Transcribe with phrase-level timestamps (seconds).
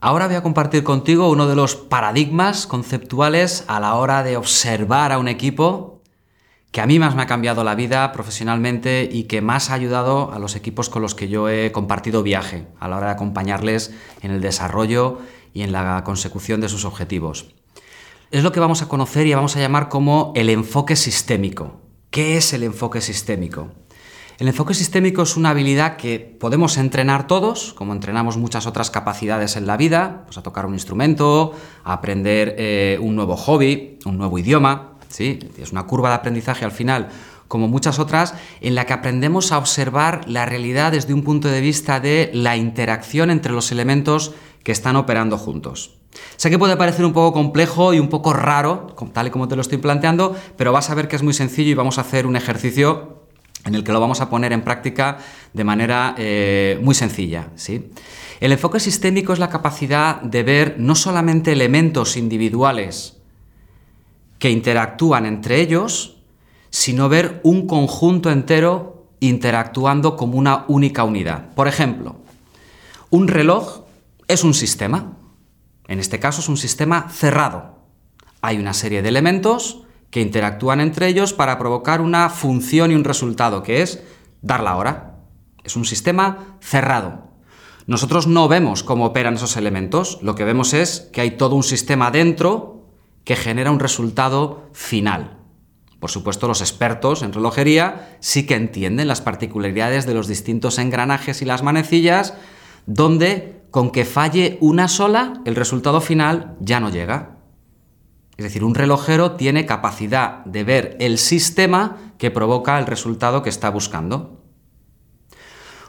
[0.00, 5.10] Ahora voy a compartir contigo uno de los paradigmas conceptuales a la hora de observar
[5.10, 6.02] a un equipo
[6.70, 10.30] que a mí más me ha cambiado la vida profesionalmente y que más ha ayudado
[10.32, 13.92] a los equipos con los que yo he compartido viaje a la hora de acompañarles
[14.22, 15.18] en el desarrollo
[15.52, 17.48] y en la consecución de sus objetivos.
[18.30, 21.80] Es lo que vamos a conocer y vamos a llamar como el enfoque sistémico.
[22.10, 23.72] ¿Qué es el enfoque sistémico?
[24.38, 29.56] El enfoque sistémico es una habilidad que podemos entrenar todos, como entrenamos muchas otras capacidades
[29.56, 34.16] en la vida, pues a tocar un instrumento, a aprender eh, un nuevo hobby, un
[34.16, 34.92] nuevo idioma.
[35.08, 35.40] ¿sí?
[35.58, 37.08] Es una curva de aprendizaje al final,
[37.48, 41.60] como muchas otras, en la que aprendemos a observar la realidad desde un punto de
[41.60, 45.96] vista de la interacción entre los elementos que están operando juntos.
[46.36, 49.56] Sé que puede parecer un poco complejo y un poco raro, tal y como te
[49.56, 52.24] lo estoy planteando, pero vas a ver que es muy sencillo y vamos a hacer
[52.24, 53.18] un ejercicio
[53.64, 55.18] en el que lo vamos a poner en práctica
[55.52, 57.48] de manera eh, muy sencilla.
[57.56, 57.90] ¿sí?
[58.40, 63.16] El enfoque sistémico es la capacidad de ver no solamente elementos individuales
[64.38, 66.18] que interactúan entre ellos,
[66.70, 71.52] sino ver un conjunto entero interactuando como una única unidad.
[71.54, 72.16] Por ejemplo,
[73.10, 73.82] un reloj
[74.28, 75.16] es un sistema.
[75.88, 77.78] En este caso es un sistema cerrado.
[78.40, 83.04] Hay una serie de elementos que interactúan entre ellos para provocar una función y un
[83.04, 84.02] resultado, que es
[84.42, 85.18] dar la hora.
[85.64, 87.28] Es un sistema cerrado.
[87.86, 91.62] Nosotros no vemos cómo operan esos elementos, lo que vemos es que hay todo un
[91.62, 92.86] sistema dentro
[93.24, 95.38] que genera un resultado final.
[96.00, 101.42] Por supuesto, los expertos en relojería sí que entienden las particularidades de los distintos engranajes
[101.42, 102.34] y las manecillas,
[102.86, 107.37] donde con que falle una sola, el resultado final ya no llega.
[108.38, 113.50] Es decir, un relojero tiene capacidad de ver el sistema que provoca el resultado que
[113.50, 114.44] está buscando.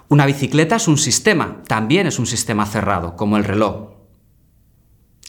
[0.08, 3.92] Una bicicleta es un sistema, también es un sistema cerrado, como el reloj.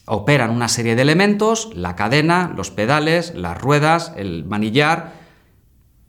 [0.07, 5.20] Operan una serie de elementos, la cadena, los pedales, las ruedas, el manillar,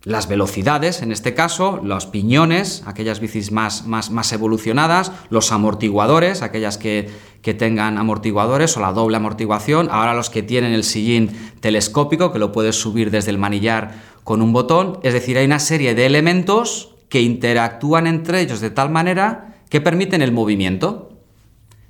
[0.03, 6.41] las velocidades, en este caso, los piñones, aquellas bicis más, más, más evolucionadas, los amortiguadores,
[6.41, 7.09] aquellas que,
[7.43, 12.39] que, tengan amortiguadores o la doble amortiguación, ahora los que tienen el sillín telescópico, que
[12.39, 13.91] lo puedes subir desde el manillar
[14.23, 18.71] con un botón, es decir, hay una serie de elementos que interactúan entre ellos de
[18.71, 21.09] tal manera que permiten el movimiento.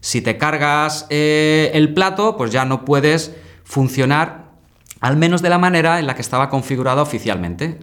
[0.02, 3.34] Si te cargas eh, el plato, pues ya no puedes
[3.64, 4.52] funcionar
[5.00, 7.80] al menos de la manera en la que estaba configurado oficialmente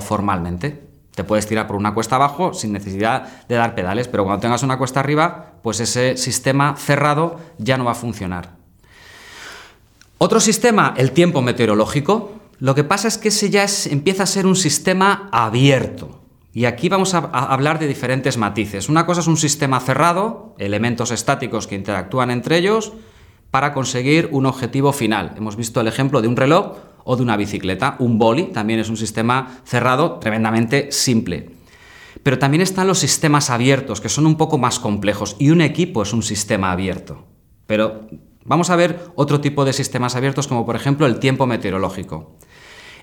[0.00, 0.86] formalmente.
[1.14, 4.62] Te puedes tirar por una cuesta abajo sin necesidad de dar pedales, pero cuando tengas
[4.62, 8.56] una cuesta arriba, pues ese sistema cerrado ya no va a funcionar.
[10.18, 12.32] Otro sistema, el tiempo meteorológico.
[12.58, 16.20] Lo que pasa es que ese ya empieza a ser un sistema abierto.
[16.54, 18.88] Y aquí vamos a, hablar de diferentes matices.
[18.88, 22.94] Una cosa es un sistema cerrado, elementos estáticos que interactúan entre ellos
[23.50, 25.34] para conseguir un objetivo final.
[25.36, 27.96] Hemos visto el ejemplo de un reloj o de una bicicleta.
[28.00, 31.50] Un boli también es un sistema cerrado tremendamente simple.
[32.22, 36.02] Pero también están los sistemas abiertos, que son un poco más complejos, y un equipo
[36.02, 37.24] es un sistema abierto.
[37.66, 38.08] Pero
[38.44, 42.36] vamos a ver otro tipo de sistemas abiertos, como por ejemplo el tiempo meteorológico.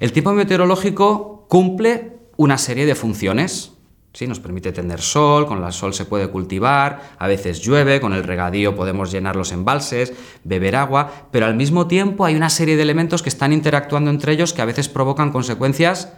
[0.01, 3.72] El tiempo meteorológico cumple una serie de funciones.
[4.13, 4.27] ¿Sí?
[4.27, 8.23] Nos permite tener sol, con el sol se puede cultivar, a veces llueve, con el
[8.23, 10.13] regadío podemos llenar los embalses,
[10.43, 14.33] beber agua, pero al mismo tiempo hay una serie de elementos que están interactuando entre
[14.33, 16.13] ellos que a veces provocan consecuencias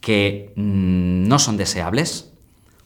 [0.00, 2.32] que mmm, no son deseables.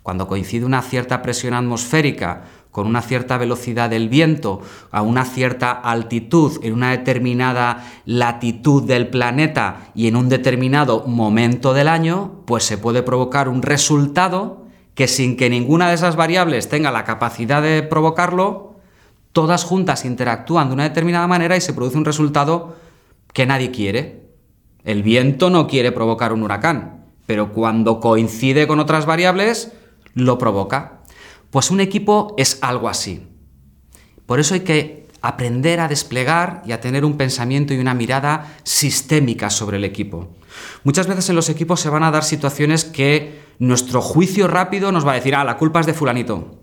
[0.02, 4.60] Cuando coincide una cierta presión atmosférica con una cierta velocidad del viento
[4.90, 11.74] a una cierta altitud en una determinada latitud del planeta y en un determinado momento
[11.74, 16.68] del año, pues se puede provocar un resultado que sin que ninguna de esas variables
[16.68, 18.76] tenga la capacidad de provocarlo,
[19.32, 22.76] todas juntas interactúan de una determinada manera y se produce un resultado
[23.32, 24.30] que nadie quiere.
[24.84, 29.72] El viento no quiere provocar un huracán, pero cuando coincide con otras variables,
[30.14, 30.99] lo provoca.
[31.50, 33.26] Pues un equipo es algo así.
[34.26, 38.56] Por eso hay que aprender a desplegar y a tener un pensamiento y una mirada
[38.62, 40.28] sistémica sobre el equipo.
[40.84, 45.06] Muchas veces en los equipos se van a dar situaciones que nuestro juicio rápido nos
[45.06, 46.58] va a decir, ah, la culpa es de fulanito,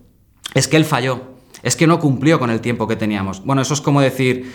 [0.53, 1.36] es que él falló,
[1.67, 3.43] es que no cumplió con el tiempo que teníamos.
[3.43, 4.51] Bueno, eso es como decir,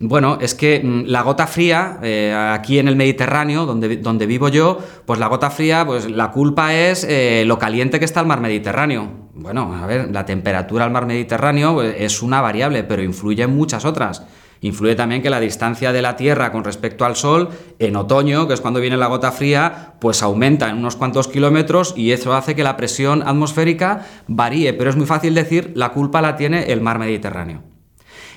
[0.00, 4.48] bueno, es que mm, la gota fría, eh, aquí en el Mediterráneo, donde, donde, vivo
[4.48, 8.26] yo, pues la gota fría, pues la culpa es eh, lo caliente que está el
[8.26, 9.08] mar Mediterráneo.
[9.34, 13.54] Bueno, a ver, la temperatura al mar Mediterráneo pues, es una variable, pero influye en
[13.54, 14.24] muchas otras.
[14.64, 18.54] Influye también que la distancia de la Tierra con respecto al Sol en otoño, que
[18.54, 22.54] es cuando viene la gota fría, pues aumenta en unos cuantos kilómetros y eso hace
[22.54, 24.72] que la presión atmosférica varíe.
[24.72, 27.62] Pero es muy fácil decir la culpa la tiene el mar Mediterráneo.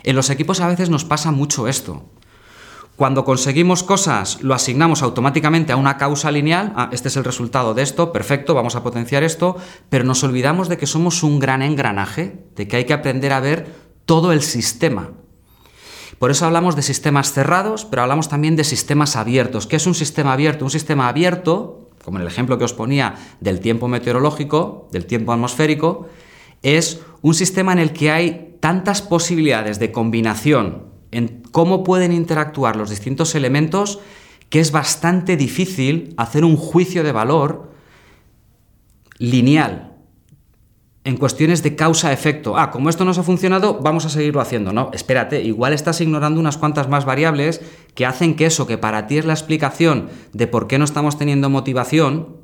[0.04, 2.12] En los equipos a veces nos pasa mucho esto.
[2.98, 6.74] Cuando conseguimos cosas, lo asignamos automáticamente a una causa lineal.
[6.76, 9.56] Ah, este es el resultado de esto, perfecto, vamos a potenciar esto,
[9.90, 13.40] pero nos olvidamos de que somos un gran engranaje, de que hay que aprender a
[13.40, 13.74] ver
[14.06, 15.12] todo el sistema.
[16.20, 19.68] Por eso hablamos de sistemas cerrados, pero hablamos también de sistemas abiertos.
[19.68, 20.66] ¿Qué es un sistema abierto?
[20.66, 25.32] Un sistema abierto, como en el ejemplo que os ponía del tiempo meteorológico, del tiempo
[25.32, 26.08] atmosférico,
[26.64, 32.76] es un sistema en el que hay tantas posibilidades de combinación en cómo pueden interactuar
[32.76, 34.00] los distintos elementos
[34.50, 37.72] que es bastante difícil hacer un juicio de valor
[39.20, 39.97] lineal
[41.08, 42.58] en cuestiones de causa-efecto.
[42.58, 44.74] Ah, como esto no ha funcionado, vamos a seguirlo haciendo.
[44.74, 47.62] No, espérate, igual estás ignorando unas cuantas más variables
[47.96, 51.18] que hacen que eso, que para ti es la explicación de por qué no estamos
[51.18, 52.36] teniendo motivación,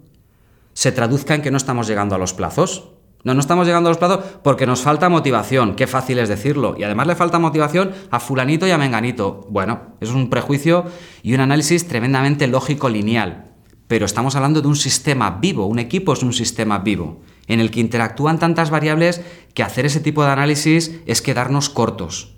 [0.71, 2.91] se traduzca en que no estamos llegando a los plazos.
[3.25, 5.75] No, no estamos llegando a los plazos porque nos falta motivación.
[5.75, 6.75] Qué fácil es decirlo.
[6.77, 9.45] Y además le falta motivación a fulanito y a menganito.
[9.49, 10.85] Bueno, es un prejuicio
[11.21, 13.51] y un análisis tremendamente lógico lineal.
[13.89, 15.65] Pero estamos hablando de un sistema vivo.
[15.65, 19.21] Un equipo es un sistema vivo en el que interactúan tantas variables
[19.53, 22.35] que hacer ese tipo de análisis es quedarnos cortos.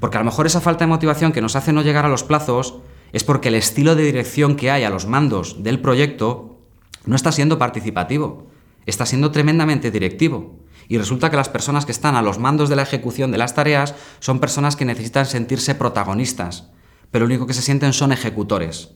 [0.00, 2.24] Porque a lo mejor esa falta de motivación que nos hace no llegar a los
[2.24, 2.78] plazos
[3.12, 6.58] es porque el estilo de dirección que hay a los mandos del proyecto
[7.04, 8.48] no está siendo participativo,
[8.86, 10.58] está siendo tremendamente directivo.
[10.88, 13.54] Y resulta que las personas que están a los mandos de la ejecución de las
[13.54, 16.70] tareas son personas que necesitan sentirse protagonistas,
[17.10, 18.90] pero lo único que se sienten son ejecutores.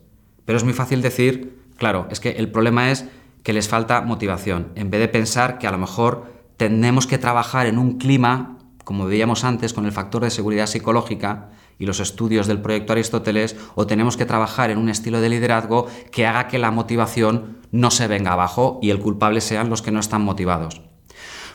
[0.45, 3.05] Pero es muy fácil decir, claro, es que el problema es
[3.47, 7.69] que les falta motivación, en vez de pensar que a lo mejor tenemos que trabajar
[7.69, 12.49] en un clima, como veíamos antes con el factor de seguridad psicológica y los estudios
[12.49, 16.59] del proyecto Aristóteles, o tenemos que trabajar en un estilo de liderazgo que haga que
[16.59, 20.83] la motivación no se venga abajo y el culpable sean los que no están motivados.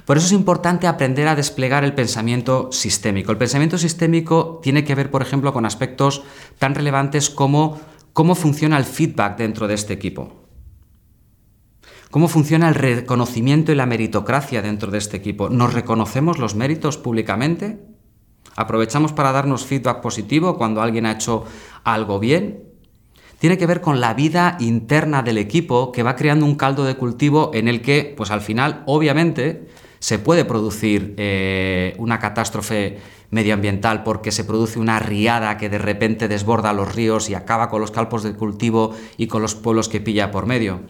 [0.06, 3.34] Por eso es importante aprender a desplegar el pensamiento sistémico.
[3.34, 6.24] El pensamiento sistémico tiene que ver, por ejemplo, con aspectos
[6.58, 7.82] tan relevantes como
[8.14, 10.41] cómo funciona el feedback dentro de este equipo.
[12.12, 15.50] ¿Cómo funciona el reconocimiento y la meritocracia dentro de este equipo?
[15.50, 17.80] ¿Nos reconocemos los méritos públicamente?
[18.58, 21.46] ¿Aprovechamos para darnos feedback positivo cuando alguien ha hecho
[21.86, 22.66] algo bien?
[23.40, 26.98] Tiene que ver con la vida interna del equipo que va creando un caldo de
[26.98, 29.70] cultivo en el que, pues al final, obviamente,
[30.00, 33.00] se puede producir eh, una catástrofe
[33.30, 37.80] medioambiental porque se produce una riada que de repente desborda los ríos y acaba con
[37.80, 40.82] los campos de cultivo y con los pueblos que pilla por medio.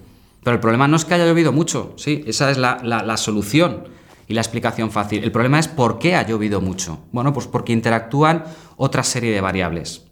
[0.43, 3.88] Pero el problema no es que haya llovido mucho, sí, esa es la, solución
[4.27, 5.23] y la explicación fácil.
[5.23, 6.99] El problema es por qué ha llovido mucho.
[7.11, 8.45] Bueno, pues porque interactúan
[8.77, 10.05] otra serie de variables.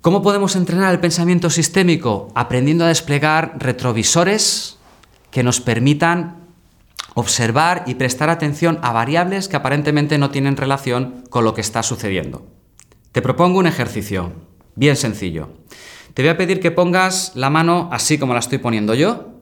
[0.00, 2.28] ¿Cómo podemos entrenar el pensamiento sistémico?
[2.34, 4.78] Aprendiendo a desplegar retrovisores
[5.30, 6.40] que nos permitan
[7.14, 11.82] observar y prestar atención a variables que aparentemente no tienen relación con lo que está
[11.82, 12.46] sucediendo.
[13.12, 14.32] Te propongo un ejercicio
[14.76, 15.50] bien sencillo.
[16.20, 19.40] Te voy a pedir que pongas la mano así como la estoy poniendo yo.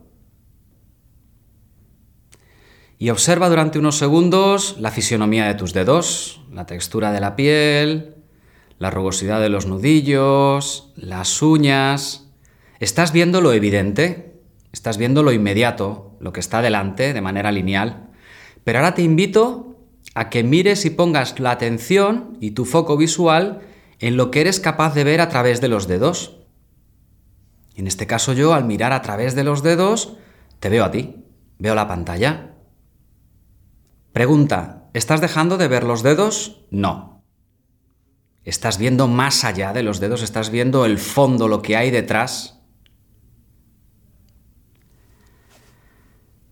[3.00, 8.14] Y observa durante unos segundos la fisionomía de tus dedos, la textura de la piel,
[8.78, 12.28] la rugosidad de los nudillos, las uñas.
[12.78, 14.40] Estás viendo lo evidente,
[14.70, 18.10] estás viendo lo inmediato, lo que está delante de manera lineal.
[18.62, 19.80] Pero ahora te invito
[20.14, 23.62] a que mires y pongas la atención y tu foco visual
[23.98, 26.37] en lo que eres capaz de ver a través de los dedos.
[27.78, 30.16] En este caso yo, al mirar a través de los dedos,
[30.58, 31.24] te veo a ti,
[31.60, 32.56] veo la pantalla.
[34.12, 36.66] Pregunta, ¿estás dejando de ver los dedos?
[36.72, 37.22] No.
[38.42, 42.60] Estás viendo más allá de los dedos, estás viendo el fondo, lo que hay detrás.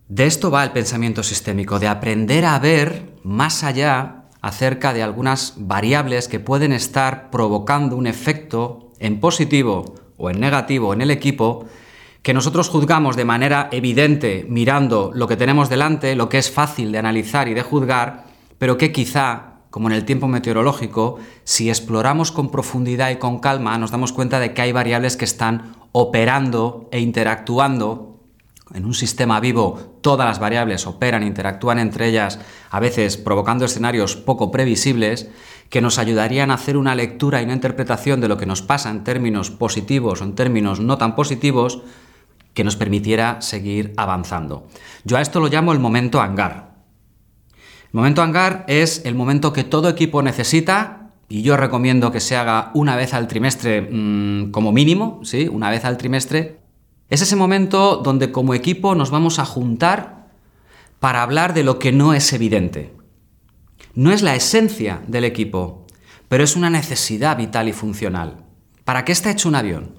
[0.07, 5.55] De esto va el pensamiento sistémico, de aprender a ver más allá acerca de algunas
[5.57, 11.65] variables que pueden estar provocando un efecto en positivo o en negativo en el equipo
[12.21, 16.91] que nosotros juzgamos de manera evidente mirando lo que tenemos delante, lo que es fácil
[16.91, 18.25] de analizar y de juzgar,
[18.57, 23.77] pero que quizá, como en el tiempo meteorológico, si exploramos con profundidad y con calma,
[23.77, 28.19] nos damos cuenta de que hay variables que están operando e interactuando
[28.73, 29.97] en un sistema vivo.
[30.01, 35.29] Todas las variables operan, interactúan entre ellas, a veces provocando escenarios poco previsibles,
[35.69, 38.89] que nos ayudarían a hacer una lectura y una interpretación de lo que nos pasa
[38.89, 41.81] en términos positivos o en términos no tan positivos
[42.53, 44.67] que nos permitiera seguir avanzando.
[45.03, 46.75] Yo a esto lo llamo el momento hangar.
[47.51, 52.35] El momento hangar es el momento que todo equipo necesita y yo recomiendo que se
[52.35, 55.47] haga una vez al trimestre mm, como mínimo, ¿sí?
[55.51, 56.59] Una vez al trimestre.
[57.09, 60.27] Es ese momento donde como equipo nos vamos a juntar
[60.99, 62.96] para hablar de lo que no es evidente.
[63.93, 65.85] No es la esencia del equipo,
[66.27, 68.45] pero es una necesidad vital y funcional.
[68.83, 69.95] ¿Para qué está hecho un avión?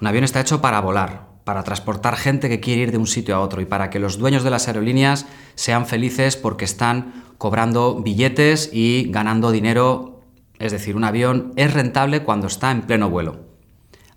[0.00, 3.36] Un avión está hecho para volar, para transportar gente que quiere ir de un sitio
[3.36, 8.00] a otro y para que los dueños de las aerolíneas sean felices porque están cobrando
[8.02, 10.22] billetes y ganando dinero.
[10.58, 13.40] Es decir, un avión es rentable cuando está en pleno vuelo.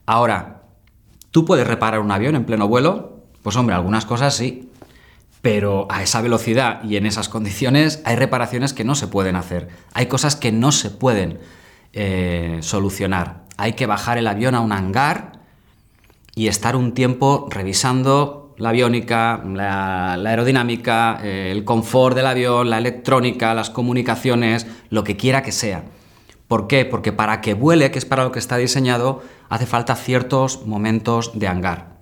[0.05, 0.63] Ahora,
[1.31, 3.23] ¿tú puedes reparar un avión en pleno vuelo?
[3.43, 4.66] Pues hombre, algunas cosas sí.
[5.47, 9.69] Pero a esa velocidad y en esas condiciones hay reparaciones que no se pueden hacer.
[9.93, 11.39] Hay cosas que no se pueden
[11.93, 13.45] eh, solucionar.
[13.55, 15.39] Hay que bajar el avión a un hangar
[16.35, 22.79] y estar un tiempo revisando la aviónica, la, aerodinámica, eh, el confort del avión, la
[22.79, 25.85] electrónica, las comunicaciones, lo que quiera que sea.
[26.49, 26.83] ¿Por qué?
[26.83, 31.39] Porque para que vuele, que es para lo que está diseñado, hace falta ciertos momentos
[31.39, 31.95] de hangar.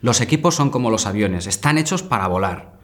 [0.00, 2.76] Los equipos son como los aviones, están hechos para volar,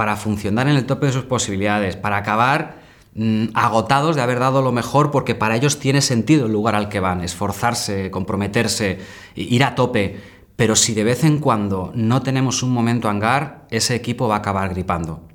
[0.00, 2.80] para funcionar en el tope de sus posibilidades, para acabar
[3.14, 6.88] mm, agotados de haber dado lo mejor porque para ellos tiene sentido el lugar al
[6.88, 8.98] que van, esforzarse, comprometerse,
[9.34, 10.18] ir a tope
[10.56, 14.38] pero si de vez en cuando no tenemos un momento hangar, ese equipo va a
[14.38, 15.28] acabar gripando.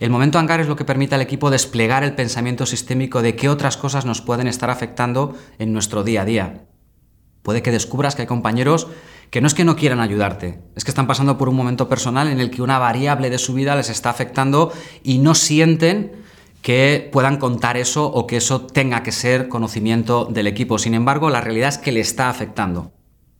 [0.00, 3.48] El momento hangar es lo que permite al equipo desplegar el pensamiento sistémico de qué
[3.48, 6.64] otras cosas nos pueden estar afectando en nuestro día a día.
[7.42, 8.88] Puede que descubras que hay compañeros
[9.30, 12.28] que no es que no quieran ayudarte, es que están pasando por un momento personal
[12.28, 14.72] en el que una variable de su vida les está afectando
[15.04, 16.12] y no sienten
[16.62, 20.78] que puedan contar eso o que eso tenga que ser conocimiento del equipo.
[20.78, 22.92] Sin embargo, la realidad es que le está afectando.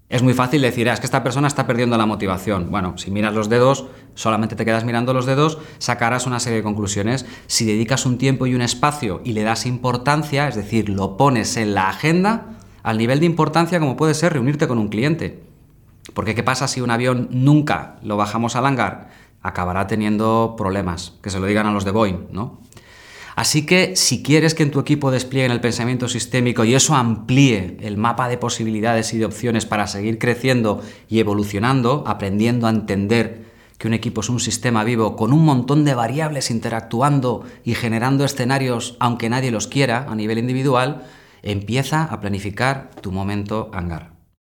[0.09, 2.71] Es muy fácil decir, ah, es que esta persona está perdiendo la motivación.
[2.71, 6.65] Bueno, si miras los dedos, solamente te quedas mirando los dedos, sacarás una serie de
[6.65, 7.27] conclusiones.
[7.47, 11.57] Si dedicas un tiempo y un espacio y le das importancia, es decir, lo pones
[11.57, 15.43] en la agenda, al nivel de importancia como puede ser reunirte con un cliente.
[16.15, 19.11] Porque ¿qué pasa si un avión nunca lo bajamos al hangar?
[19.43, 22.59] Acabará teniendo problemas, que se lo digan a los de Boeing, ¿no?
[23.37, 27.79] Así que si quieres que en tu equipo desplieguen el pensamiento sistémico y eso amplíe
[27.81, 33.47] el mapa de posibilidades y de opciones para seguir creciendo y evolucionando, aprendiendo a entender
[33.79, 38.27] que un equipo es un sistema vivo con un montón de variables interactuando y generando
[38.27, 41.07] escenarios aunque nadie los quiera a nivel individual,
[41.43, 44.10] empieza a planificar tu momento hangar.